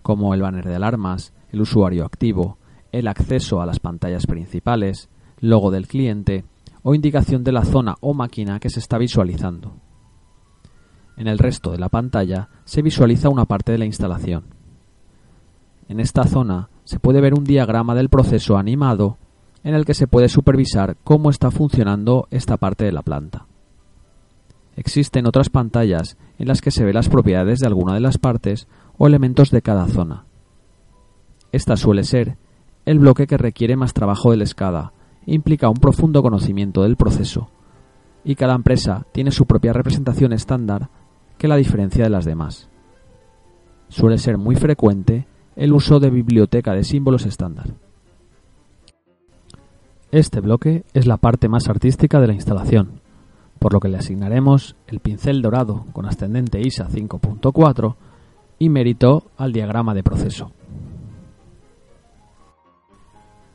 como 0.01 0.33
el 0.33 0.41
banner 0.41 0.65
de 0.65 0.75
alarmas, 0.75 1.33
el 1.51 1.59
usuario 1.59 2.05
activo, 2.05 2.57
el 2.93 3.09
acceso 3.09 3.61
a 3.61 3.65
las 3.65 3.79
pantallas 3.79 4.25
principales, 4.25 5.09
logo 5.41 5.69
del 5.69 5.87
cliente 5.87 6.45
o 6.81 6.95
indicación 6.95 7.43
de 7.43 7.51
la 7.51 7.65
zona 7.65 7.95
o 7.99 8.13
máquina 8.13 8.61
que 8.61 8.69
se 8.69 8.79
está 8.79 8.97
visualizando. 8.97 9.75
En 11.17 11.27
el 11.27 11.39
resto 11.39 11.71
de 11.71 11.79
la 11.79 11.89
pantalla 11.89 12.47
se 12.63 12.81
visualiza 12.81 13.27
una 13.27 13.43
parte 13.45 13.73
de 13.73 13.79
la 13.79 13.85
instalación. 13.85 14.56
En 15.89 15.99
esta 15.99 16.23
zona 16.25 16.69
se 16.83 16.99
puede 16.99 17.21
ver 17.21 17.33
un 17.33 17.43
diagrama 17.43 17.95
del 17.95 18.09
proceso 18.09 18.57
animado 18.57 19.17
en 19.63 19.73
el 19.73 19.85
que 19.85 19.93
se 19.93 20.07
puede 20.07 20.29
supervisar 20.29 20.97
cómo 21.03 21.29
está 21.29 21.51
funcionando 21.51 22.27
esta 22.31 22.57
parte 22.57 22.85
de 22.85 22.91
la 22.91 23.01
planta. 23.01 23.45
Existen 24.75 25.25
otras 25.25 25.49
pantallas 25.49 26.17
en 26.37 26.47
las 26.47 26.61
que 26.61 26.71
se 26.71 26.85
ve 26.85 26.93
las 26.93 27.09
propiedades 27.09 27.59
de 27.59 27.67
alguna 27.67 27.93
de 27.93 27.99
las 27.99 28.17
partes 28.17 28.67
o 28.97 29.07
elementos 29.07 29.49
de 29.49 29.61
cada 29.61 29.87
zona. 29.87 30.25
Esta 31.51 31.75
suele 31.75 32.03
ser 32.03 32.37
el 32.85 32.99
bloque 32.99 33.27
que 33.27 33.37
requiere 33.37 33.75
más 33.75 33.93
trabajo 33.93 34.31
del 34.31 34.45
SCADA 34.45 34.93
implica 35.25 35.67
un 35.67 35.75
profundo 35.75 36.21
conocimiento 36.21 36.83
del 36.83 36.95
proceso, 36.95 37.49
y 38.23 38.35
cada 38.35 38.55
empresa 38.55 39.05
tiene 39.11 39.31
su 39.31 39.45
propia 39.45 39.73
representación 39.73 40.31
estándar 40.31 40.89
que 41.37 41.47
la 41.47 41.57
diferencia 41.57 42.03
de 42.03 42.09
las 42.09 42.25
demás. 42.25 42.69
Suele 43.89 44.17
ser 44.17 44.37
muy 44.37 44.55
frecuente 44.55 45.27
el 45.57 45.73
uso 45.73 45.99
de 45.99 46.11
biblioteca 46.11 46.73
de 46.73 46.83
símbolos 46.83 47.25
estándar. 47.25 47.73
Este 50.11 50.39
bloque 50.39 50.85
es 50.93 51.07
la 51.07 51.17
parte 51.17 51.49
más 51.49 51.67
artística 51.67 52.21
de 52.21 52.27
la 52.27 52.33
instalación, 52.33 53.01
por 53.57 53.73
lo 53.73 53.79
que 53.79 53.89
le 53.89 53.97
asignaremos 53.97 54.75
el 54.85 54.99
pincel 54.99 55.41
dorado 55.41 55.85
con 55.93 56.05
ascendente 56.05 56.61
ISA 56.61 56.87
5.4 56.87 57.95
y 58.59 58.69
mérito 58.69 59.23
al 59.35 59.51
diagrama 59.51 59.95
de 59.95 60.03
proceso. 60.03 60.51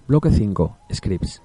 Bloque 0.08 0.30
5. 0.30 0.76
Scripts. 0.92 1.42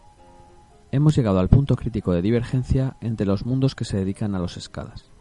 Hemos 0.91 1.15
llegado 1.15 1.39
al 1.39 1.49
punto 1.49 1.75
crítico 1.75 2.13
de 2.13 2.23
divergencia 2.23 2.97
entre 2.99 3.27
los 3.27 3.45
mundos 3.45 3.75
que 3.75 3.85
se 3.85 3.97
dedican 3.97 4.33
a 4.33 4.39
los 4.39 4.57
escadas. 4.57 5.11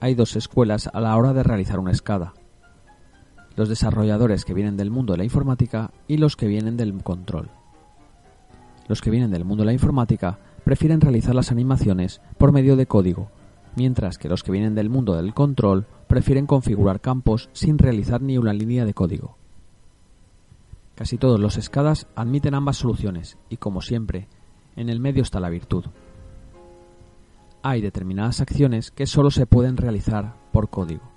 Hay 0.00 0.14
dos 0.14 0.34
escuelas 0.34 0.90
a 0.92 1.00
la 1.00 1.16
hora 1.16 1.32
de 1.32 1.44
realizar 1.44 1.78
una 1.78 1.92
escada. 1.92 2.34
Los 3.60 3.68
desarrolladores 3.68 4.46
que 4.46 4.54
vienen 4.54 4.78
del 4.78 4.90
mundo 4.90 5.12
de 5.12 5.18
la 5.18 5.24
informática 5.24 5.90
y 6.08 6.16
los 6.16 6.34
que 6.34 6.46
vienen 6.46 6.78
del 6.78 6.94
control. 7.02 7.50
Los 8.88 9.02
que 9.02 9.10
vienen 9.10 9.30
del 9.30 9.44
mundo 9.44 9.64
de 9.64 9.66
la 9.66 9.74
informática 9.74 10.38
prefieren 10.64 11.02
realizar 11.02 11.34
las 11.34 11.50
animaciones 11.50 12.22
por 12.38 12.52
medio 12.52 12.74
de 12.74 12.86
código, 12.86 13.28
mientras 13.76 14.16
que 14.16 14.30
los 14.30 14.42
que 14.42 14.50
vienen 14.50 14.74
del 14.74 14.88
mundo 14.88 15.14
del 15.14 15.34
control 15.34 15.84
prefieren 16.06 16.46
configurar 16.46 17.02
campos 17.02 17.50
sin 17.52 17.76
realizar 17.76 18.22
ni 18.22 18.38
una 18.38 18.54
línea 18.54 18.86
de 18.86 18.94
código. 18.94 19.36
Casi 20.94 21.18
todos 21.18 21.38
los 21.38 21.58
escadas 21.58 22.06
admiten 22.16 22.54
ambas 22.54 22.78
soluciones 22.78 23.36
y, 23.50 23.58
como 23.58 23.82
siempre, 23.82 24.26
en 24.74 24.88
el 24.88 25.00
medio 25.00 25.22
está 25.22 25.38
la 25.38 25.50
virtud. 25.50 25.84
Hay 27.62 27.82
determinadas 27.82 28.40
acciones 28.40 28.90
que 28.90 29.06
solo 29.06 29.30
se 29.30 29.44
pueden 29.44 29.76
realizar 29.76 30.34
por 30.50 30.70
código, 30.70 31.09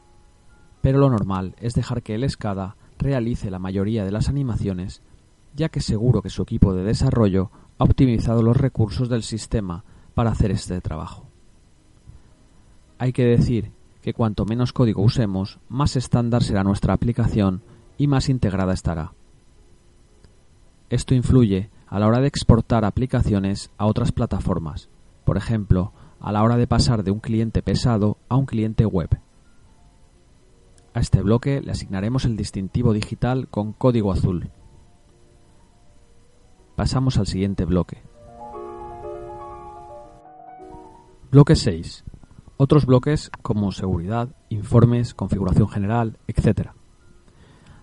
pero 0.83 0.99
lo 0.99 1.09
normal 1.09 1.55
es 1.61 1.75
dejar 1.75 2.03
que 2.03 2.13
el 2.13 2.25
escada 2.25 2.75
realice 2.99 3.49
la 3.49 3.57
mayoría 3.57 4.03
de 4.03 4.11
las 4.11 4.27
animaciones, 4.27 5.01
ya 5.55 5.69
que 5.69 5.79
seguro 5.79 6.21
que 6.21 6.29
su 6.29 6.41
equipo 6.41 6.73
de 6.73 6.83
desarrollo 6.83 7.51
ha 7.77 7.85
optimizado 7.85 8.43
los 8.43 8.57
recursos 8.57 9.07
del 9.07 9.23
sistema 9.23 9.85
para 10.13 10.31
hacer 10.31 10.51
este 10.51 10.81
trabajo. 10.81 11.25
Hay 12.97 13.13
que 13.13 13.23
decir 13.23 13.71
que 14.01 14.13
cuanto 14.13 14.43
menos 14.43 14.73
código 14.73 15.01
usemos, 15.01 15.57
más 15.69 15.95
estándar 15.95 16.43
será 16.43 16.65
nuestra 16.65 16.93
aplicación 16.93 17.61
y 17.97 18.07
más 18.07 18.27
integrada 18.27 18.73
estará. 18.73 19.13
Esto 20.89 21.15
influye 21.15 21.69
a 21.87 21.97
la 21.97 22.07
hora 22.07 22.19
de 22.19 22.27
exportar 22.27 22.83
aplicaciones 22.83 23.71
a 23.77 23.85
otras 23.85 24.11
plataformas, 24.11 24.89
por 25.23 25.37
ejemplo, 25.37 25.93
a 26.19 26.33
la 26.33 26.43
hora 26.43 26.57
de 26.57 26.67
pasar 26.67 27.05
de 27.05 27.11
un 27.11 27.21
cliente 27.21 27.61
pesado 27.61 28.17
a 28.27 28.35
un 28.35 28.45
cliente 28.45 28.85
web. 28.85 29.22
A 30.93 30.99
este 30.99 31.21
bloque 31.21 31.61
le 31.61 31.71
asignaremos 31.71 32.25
el 32.25 32.37
distintivo 32.37 32.93
digital 32.93 33.47
con 33.47 33.73
código 33.73 34.11
azul. 34.11 34.51
Pasamos 36.75 37.17
al 37.17 37.25
siguiente 37.25 37.65
bloque. 37.65 38.03
Bloque 41.31 41.55
6. 41.55 42.03
Otros 42.57 42.85
bloques 42.85 43.31
como 43.41 43.71
seguridad, 43.71 44.35
informes, 44.49 45.15
configuración 45.15 45.67
general, 45.67 46.19
etc. 46.27 46.69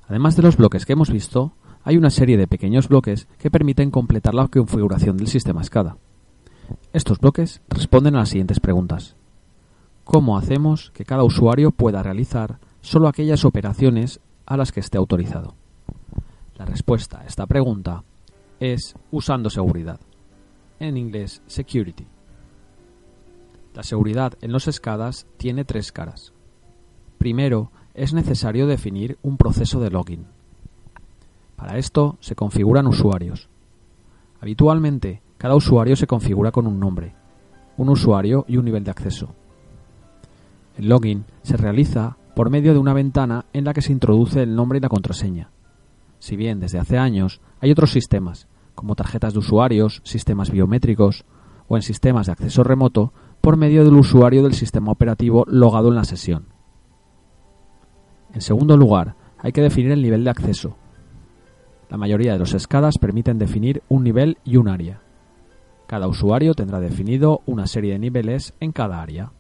Además 0.07 0.37
de 0.37 0.43
los 0.43 0.57
bloques 0.57 0.87
que 0.87 0.93
hemos 0.93 1.11
visto, 1.11 1.52
hay 1.83 1.97
una 1.97 2.11
serie 2.11 2.37
de 2.37 2.47
pequeños 2.47 2.88
bloques 2.88 3.26
que 3.38 3.50
permiten 3.50 3.90
completar 3.90 4.35
la 4.35 4.47
configuración 4.47 5.17
del 5.17 5.26
sistema 5.26 5.64
SCADA. 5.64 5.97
Estos 6.93 7.19
bloques 7.19 7.61
responden 7.69 8.14
a 8.14 8.21
las 8.21 8.29
siguientes 8.29 8.61
preguntas. 8.61 9.17
¿Cómo 10.05 10.38
hacemos 10.38 10.93
que 10.93 11.05
cada 11.05 11.25
usuario 11.25 11.73
pueda 11.73 12.02
realizar 12.02 12.59
solo 12.80 13.08
aquellas 13.08 13.44
operaciones 13.44 14.20
a 14.46 14.56
las 14.56 14.72
que 14.72 14.80
esté 14.80 14.99
autorizado? 14.99 15.54
La 16.56 16.64
respuesta 16.64 17.20
a 17.20 17.26
esta 17.26 17.46
pregunta 17.46 18.04
es 18.58 18.94
usando 19.10 19.49
seguridad. 19.50 20.00
En 20.78 20.96
inglés, 20.96 21.42
security. 21.46 22.06
La 23.75 23.82
seguridad 23.82 24.34
en 24.40 24.52
los 24.52 24.64
SCADAs 24.64 25.26
tiene 25.37 25.64
tres 25.64 25.92
caras. 25.92 26.32
Primero, 27.18 27.70
es 27.94 28.12
necesario 28.12 28.66
definir 28.66 29.18
un 29.22 29.37
proceso 29.37 29.80
de 29.80 29.90
login. 29.90 30.26
Para 31.56 31.78
esto 31.78 32.16
se 32.20 32.34
configuran 32.34 32.87
usuarios. 32.87 33.49
Habitualmente, 34.40 35.22
cada 35.37 35.54
usuario 35.54 35.96
se 35.96 36.06
configura 36.06 36.50
con 36.50 36.66
un 36.66 36.80
nombre, 36.80 37.14
un 37.76 37.88
usuario 37.90 38.44
y 38.49 38.56
un 38.56 38.64
nivel 38.64 38.84
de 38.84 38.90
acceso. 38.90 39.34
El 40.76 40.88
login 40.88 41.25
se 41.42 41.56
realiza 41.56 42.16
por 42.34 42.50
medio 42.50 42.72
de 42.72 42.78
una 42.78 42.94
ventana 42.94 43.46
en 43.52 43.64
la 43.64 43.72
que 43.72 43.82
se 43.82 43.92
introduce 43.92 44.42
el 44.42 44.54
nombre 44.54 44.78
y 44.78 44.80
la 44.80 44.88
contraseña. 44.88 45.50
Si 46.18 46.37
bien 46.37 46.60
desde 46.60 46.78
hace 46.78 46.99
años 46.99 47.40
hay 47.60 47.70
otros 47.70 47.90
sistemas, 47.92 48.46
como 48.75 48.94
tarjetas 48.94 49.32
de 49.32 49.40
usuarios, 49.40 50.00
sistemas 50.04 50.50
biométricos 50.50 51.25
o 51.68 51.76
en 51.76 51.82
sistemas 51.82 52.26
de 52.26 52.32
acceso 52.32 52.62
remoto 52.62 53.12
por 53.40 53.56
medio 53.56 53.84
del 53.84 53.94
usuario 53.94 54.42
del 54.42 54.54
sistema 54.54 54.92
operativo 54.92 55.44
logado 55.46 55.88
en 55.88 55.94
la 55.94 56.04
sesión. 56.04 56.46
En 58.32 58.40
segundo 58.40 58.76
lugar, 58.76 59.16
hay 59.38 59.52
que 59.52 59.62
definir 59.62 59.92
el 59.92 60.02
nivel 60.02 60.25
de 60.25 60.30
acceso. 60.30 60.76
La 61.88 61.96
mayoría 61.96 62.34
de 62.34 62.38
los 62.38 62.50
SCADAs 62.50 62.99
permiten 62.99 63.38
definir 63.38 63.82
un 63.88 64.04
nivel 64.04 64.38
y 64.44 64.56
un 64.56 64.68
área. 64.68 65.00
Cada 65.87 66.06
usuario 66.06 66.54
tendrá 66.54 66.78
definido 66.78 67.40
una 67.46 67.66
serie 67.66 67.94
de 67.94 67.99
niveles 67.99 68.54
en 68.60 68.70
cada 68.70 69.02
área. 69.02 69.32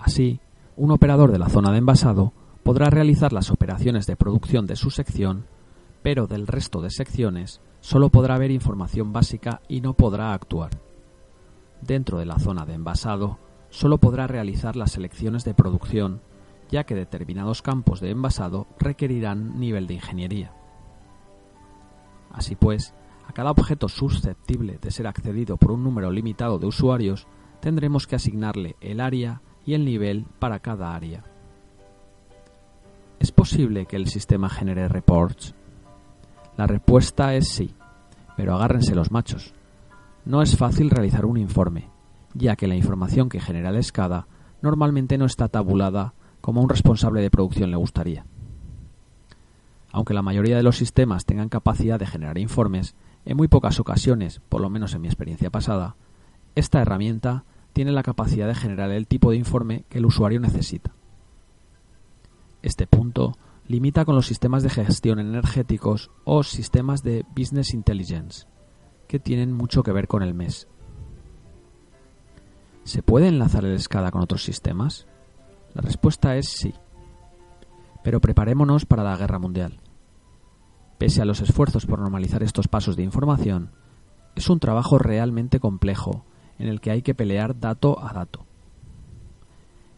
Así, 0.00 0.40
un 0.76 0.90
operador 0.90 1.30
de 1.30 1.38
la 1.38 1.50
zona 1.50 1.70
de 1.70 1.78
envasado 1.78 2.32
podrá 2.62 2.88
realizar 2.88 3.32
las 3.32 3.50
operaciones 3.50 4.06
de 4.06 4.16
producción 4.16 4.66
de 4.66 4.76
su 4.76 4.90
sección, 4.90 5.44
pero 6.02 6.26
del 6.26 6.46
resto 6.46 6.80
de 6.80 6.90
secciones 6.90 7.60
solo 7.80 8.08
podrá 8.08 8.38
ver 8.38 8.50
información 8.50 9.12
básica 9.12 9.60
y 9.68 9.82
no 9.82 9.94
podrá 9.94 10.32
actuar. 10.32 10.70
Dentro 11.82 12.18
de 12.18 12.26
la 12.26 12.38
zona 12.38 12.64
de 12.64 12.74
envasado, 12.74 13.38
solo 13.68 13.98
podrá 13.98 14.26
realizar 14.26 14.74
las 14.74 14.92
selecciones 14.92 15.44
de 15.44 15.54
producción, 15.54 16.22
ya 16.70 16.84
que 16.84 16.94
determinados 16.94 17.62
campos 17.62 18.00
de 18.00 18.10
envasado 18.10 18.66
requerirán 18.78 19.58
nivel 19.60 19.86
de 19.86 19.94
ingeniería. 19.94 20.52
Así 22.32 22.56
pues, 22.56 22.94
a 23.26 23.32
cada 23.32 23.50
objeto 23.50 23.88
susceptible 23.88 24.78
de 24.80 24.90
ser 24.90 25.06
accedido 25.06 25.56
por 25.56 25.72
un 25.72 25.84
número 25.84 26.10
limitado 26.10 26.58
de 26.58 26.66
usuarios, 26.66 27.26
tendremos 27.60 28.06
que 28.06 28.16
asignarle 28.16 28.76
el 28.80 29.00
área 29.00 29.42
y 29.64 29.74
el 29.74 29.84
nivel 29.84 30.26
para 30.38 30.60
cada 30.60 30.94
área. 30.94 31.24
¿Es 33.18 33.32
posible 33.32 33.86
que 33.86 33.96
el 33.96 34.08
sistema 34.08 34.48
genere 34.48 34.88
reports? 34.88 35.54
La 36.56 36.66
respuesta 36.66 37.34
es 37.34 37.48
sí, 37.48 37.74
pero 38.36 38.54
agárrense 38.54 38.94
los 38.94 39.10
machos. 39.10 39.54
No 40.24 40.42
es 40.42 40.56
fácil 40.56 40.90
realizar 40.90 41.26
un 41.26 41.36
informe, 41.36 41.88
ya 42.34 42.56
que 42.56 42.66
la 42.66 42.76
información 42.76 43.28
que 43.28 43.40
genera 43.40 43.70
el 43.70 43.82
SCADA 43.82 44.26
normalmente 44.62 45.18
no 45.18 45.26
está 45.26 45.48
tabulada 45.48 46.14
como 46.40 46.60
a 46.60 46.64
un 46.64 46.68
responsable 46.68 47.20
de 47.20 47.30
producción 47.30 47.70
le 47.70 47.76
gustaría. 47.76 48.24
Aunque 49.92 50.14
la 50.14 50.22
mayoría 50.22 50.56
de 50.56 50.62
los 50.62 50.76
sistemas 50.76 51.24
tengan 51.24 51.48
capacidad 51.48 51.98
de 51.98 52.06
generar 52.06 52.38
informes, 52.38 52.94
en 53.24 53.36
muy 53.36 53.48
pocas 53.48 53.80
ocasiones, 53.80 54.40
por 54.48 54.60
lo 54.60 54.70
menos 54.70 54.94
en 54.94 55.02
mi 55.02 55.08
experiencia 55.08 55.50
pasada, 55.50 55.96
esta 56.54 56.80
herramienta 56.80 57.44
tiene 57.72 57.92
la 57.92 58.02
capacidad 58.02 58.46
de 58.46 58.54
generar 58.54 58.90
el 58.90 59.06
tipo 59.06 59.30
de 59.30 59.36
informe 59.36 59.84
que 59.88 59.98
el 59.98 60.06
usuario 60.06 60.40
necesita. 60.40 60.92
Este 62.62 62.86
punto 62.86 63.36
limita 63.66 64.04
con 64.04 64.14
los 64.14 64.26
sistemas 64.26 64.62
de 64.62 64.70
gestión 64.70 65.18
energéticos 65.18 66.10
o 66.24 66.42
sistemas 66.42 67.02
de 67.02 67.24
Business 67.36 67.72
Intelligence, 67.72 68.46
que 69.06 69.18
tienen 69.18 69.52
mucho 69.52 69.82
que 69.82 69.92
ver 69.92 70.08
con 70.08 70.22
el 70.22 70.34
mes. 70.34 70.68
¿Se 72.84 73.02
puede 73.02 73.28
enlazar 73.28 73.64
el 73.64 73.78
SCADA 73.78 74.10
con 74.10 74.22
otros 74.22 74.42
sistemas? 74.42 75.06
La 75.74 75.82
respuesta 75.82 76.36
es 76.36 76.48
sí. 76.48 76.74
Pero 78.02 78.20
preparémonos 78.20 78.86
para 78.86 79.04
la 79.04 79.16
guerra 79.16 79.38
mundial. 79.38 79.80
Pese 80.98 81.22
a 81.22 81.24
los 81.24 81.40
esfuerzos 81.40 81.86
por 81.86 82.00
normalizar 82.00 82.42
estos 82.42 82.68
pasos 82.68 82.96
de 82.96 83.04
información, 83.04 83.70
es 84.34 84.50
un 84.50 84.58
trabajo 84.58 84.98
realmente 84.98 85.60
complejo 85.60 86.24
en 86.60 86.68
el 86.68 86.80
que 86.80 86.90
hay 86.90 87.02
que 87.02 87.14
pelear 87.14 87.58
dato 87.58 87.98
a 88.04 88.12
dato. 88.12 88.46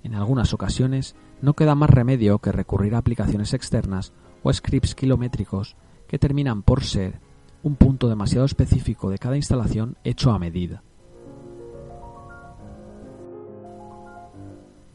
En 0.04 0.14
algunas 0.14 0.54
ocasiones 0.54 1.16
no 1.40 1.54
queda 1.54 1.74
más 1.74 1.90
remedio 1.90 2.38
que 2.38 2.52
recurrir 2.52 2.94
a 2.94 2.98
aplicaciones 2.98 3.52
externas 3.52 4.12
o 4.42 4.52
scripts 4.52 4.94
kilométricos 4.94 5.76
que 6.06 6.18
terminan 6.18 6.62
por 6.62 6.84
ser 6.84 7.20
un 7.64 7.74
punto 7.76 8.08
demasiado 8.08 8.46
específico 8.46 9.10
de 9.10 9.18
cada 9.18 9.36
instalación 9.36 9.96
hecho 10.04 10.30
a 10.30 10.38
medida. 10.38 10.82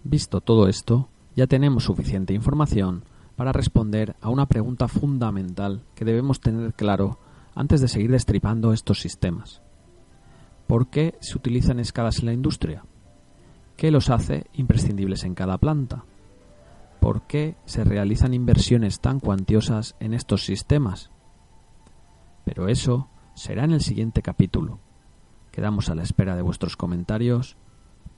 Visto 0.04 0.40
todo 0.40 0.70
esto, 0.70 1.10
ya 1.36 1.48
tenemos 1.48 1.84
suficiente 1.84 2.34
información 2.34 3.04
para 3.36 3.52
responder 3.52 4.16
a 4.22 4.30
una 4.30 4.48
pregunta 4.48 4.88
fundamental 4.88 5.84
que 5.96 6.06
debemos 6.06 6.40
tener 6.40 6.74
claro 6.74 7.20
antes 7.56 7.82
de 7.82 7.90
seguir 7.90 8.12
destripando 8.12 8.72
estos 8.72 9.02
sistemas. 9.02 9.62
¿Por 10.68 10.90
qué 10.90 11.16
se 11.22 11.38
utilizan 11.38 11.80
escalas 11.80 12.20
en 12.20 12.26
la 12.26 12.34
industria? 12.34 12.86
¿Qué 13.78 13.90
los 13.90 14.10
hace 14.10 14.48
imprescindibles 14.54 15.24
en 15.24 15.34
cada 15.34 15.58
planta? 15.58 16.04
¿Por 17.00 17.22
qué 17.22 17.56
se 17.66 17.84
realizan 17.84 18.34
inversiones 18.34 19.00
tan 19.00 19.20
cuantiosas 19.20 19.96
en 20.00 20.14
estos 20.14 20.44
sistemas? 20.44 21.12
Pero 22.44 22.68
eso 22.68 23.08
será 23.34 23.64
en 23.64 23.72
el 23.72 23.82
siguiente 23.82 24.22
capítulo. 24.22 24.80
Quedamos 25.52 25.90
a 25.90 25.96
la 25.96 26.04
espera 26.04 26.36
de 26.36 26.42
vuestros 26.42 26.76
comentarios, 26.76 27.56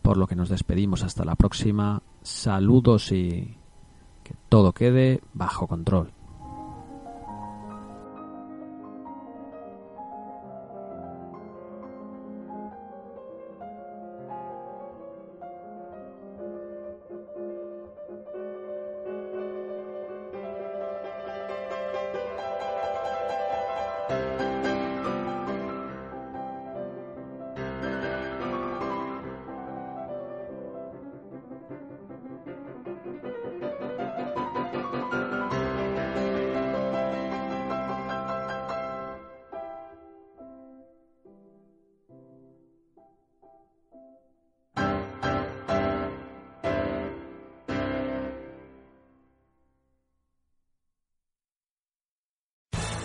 por 0.02 0.18
lo 0.18 0.28
que 0.28 0.36
nos 0.36 0.50
despedimos 0.50 1.04
hasta 1.04 1.26
la 1.26 1.36
próxima. 1.36 2.02
Saludos 2.22 3.12
y 3.12 3.58
que 4.24 4.36
todo 4.50 4.74
quede 4.74 5.22
bajo 5.34 5.68
control. 5.68 6.14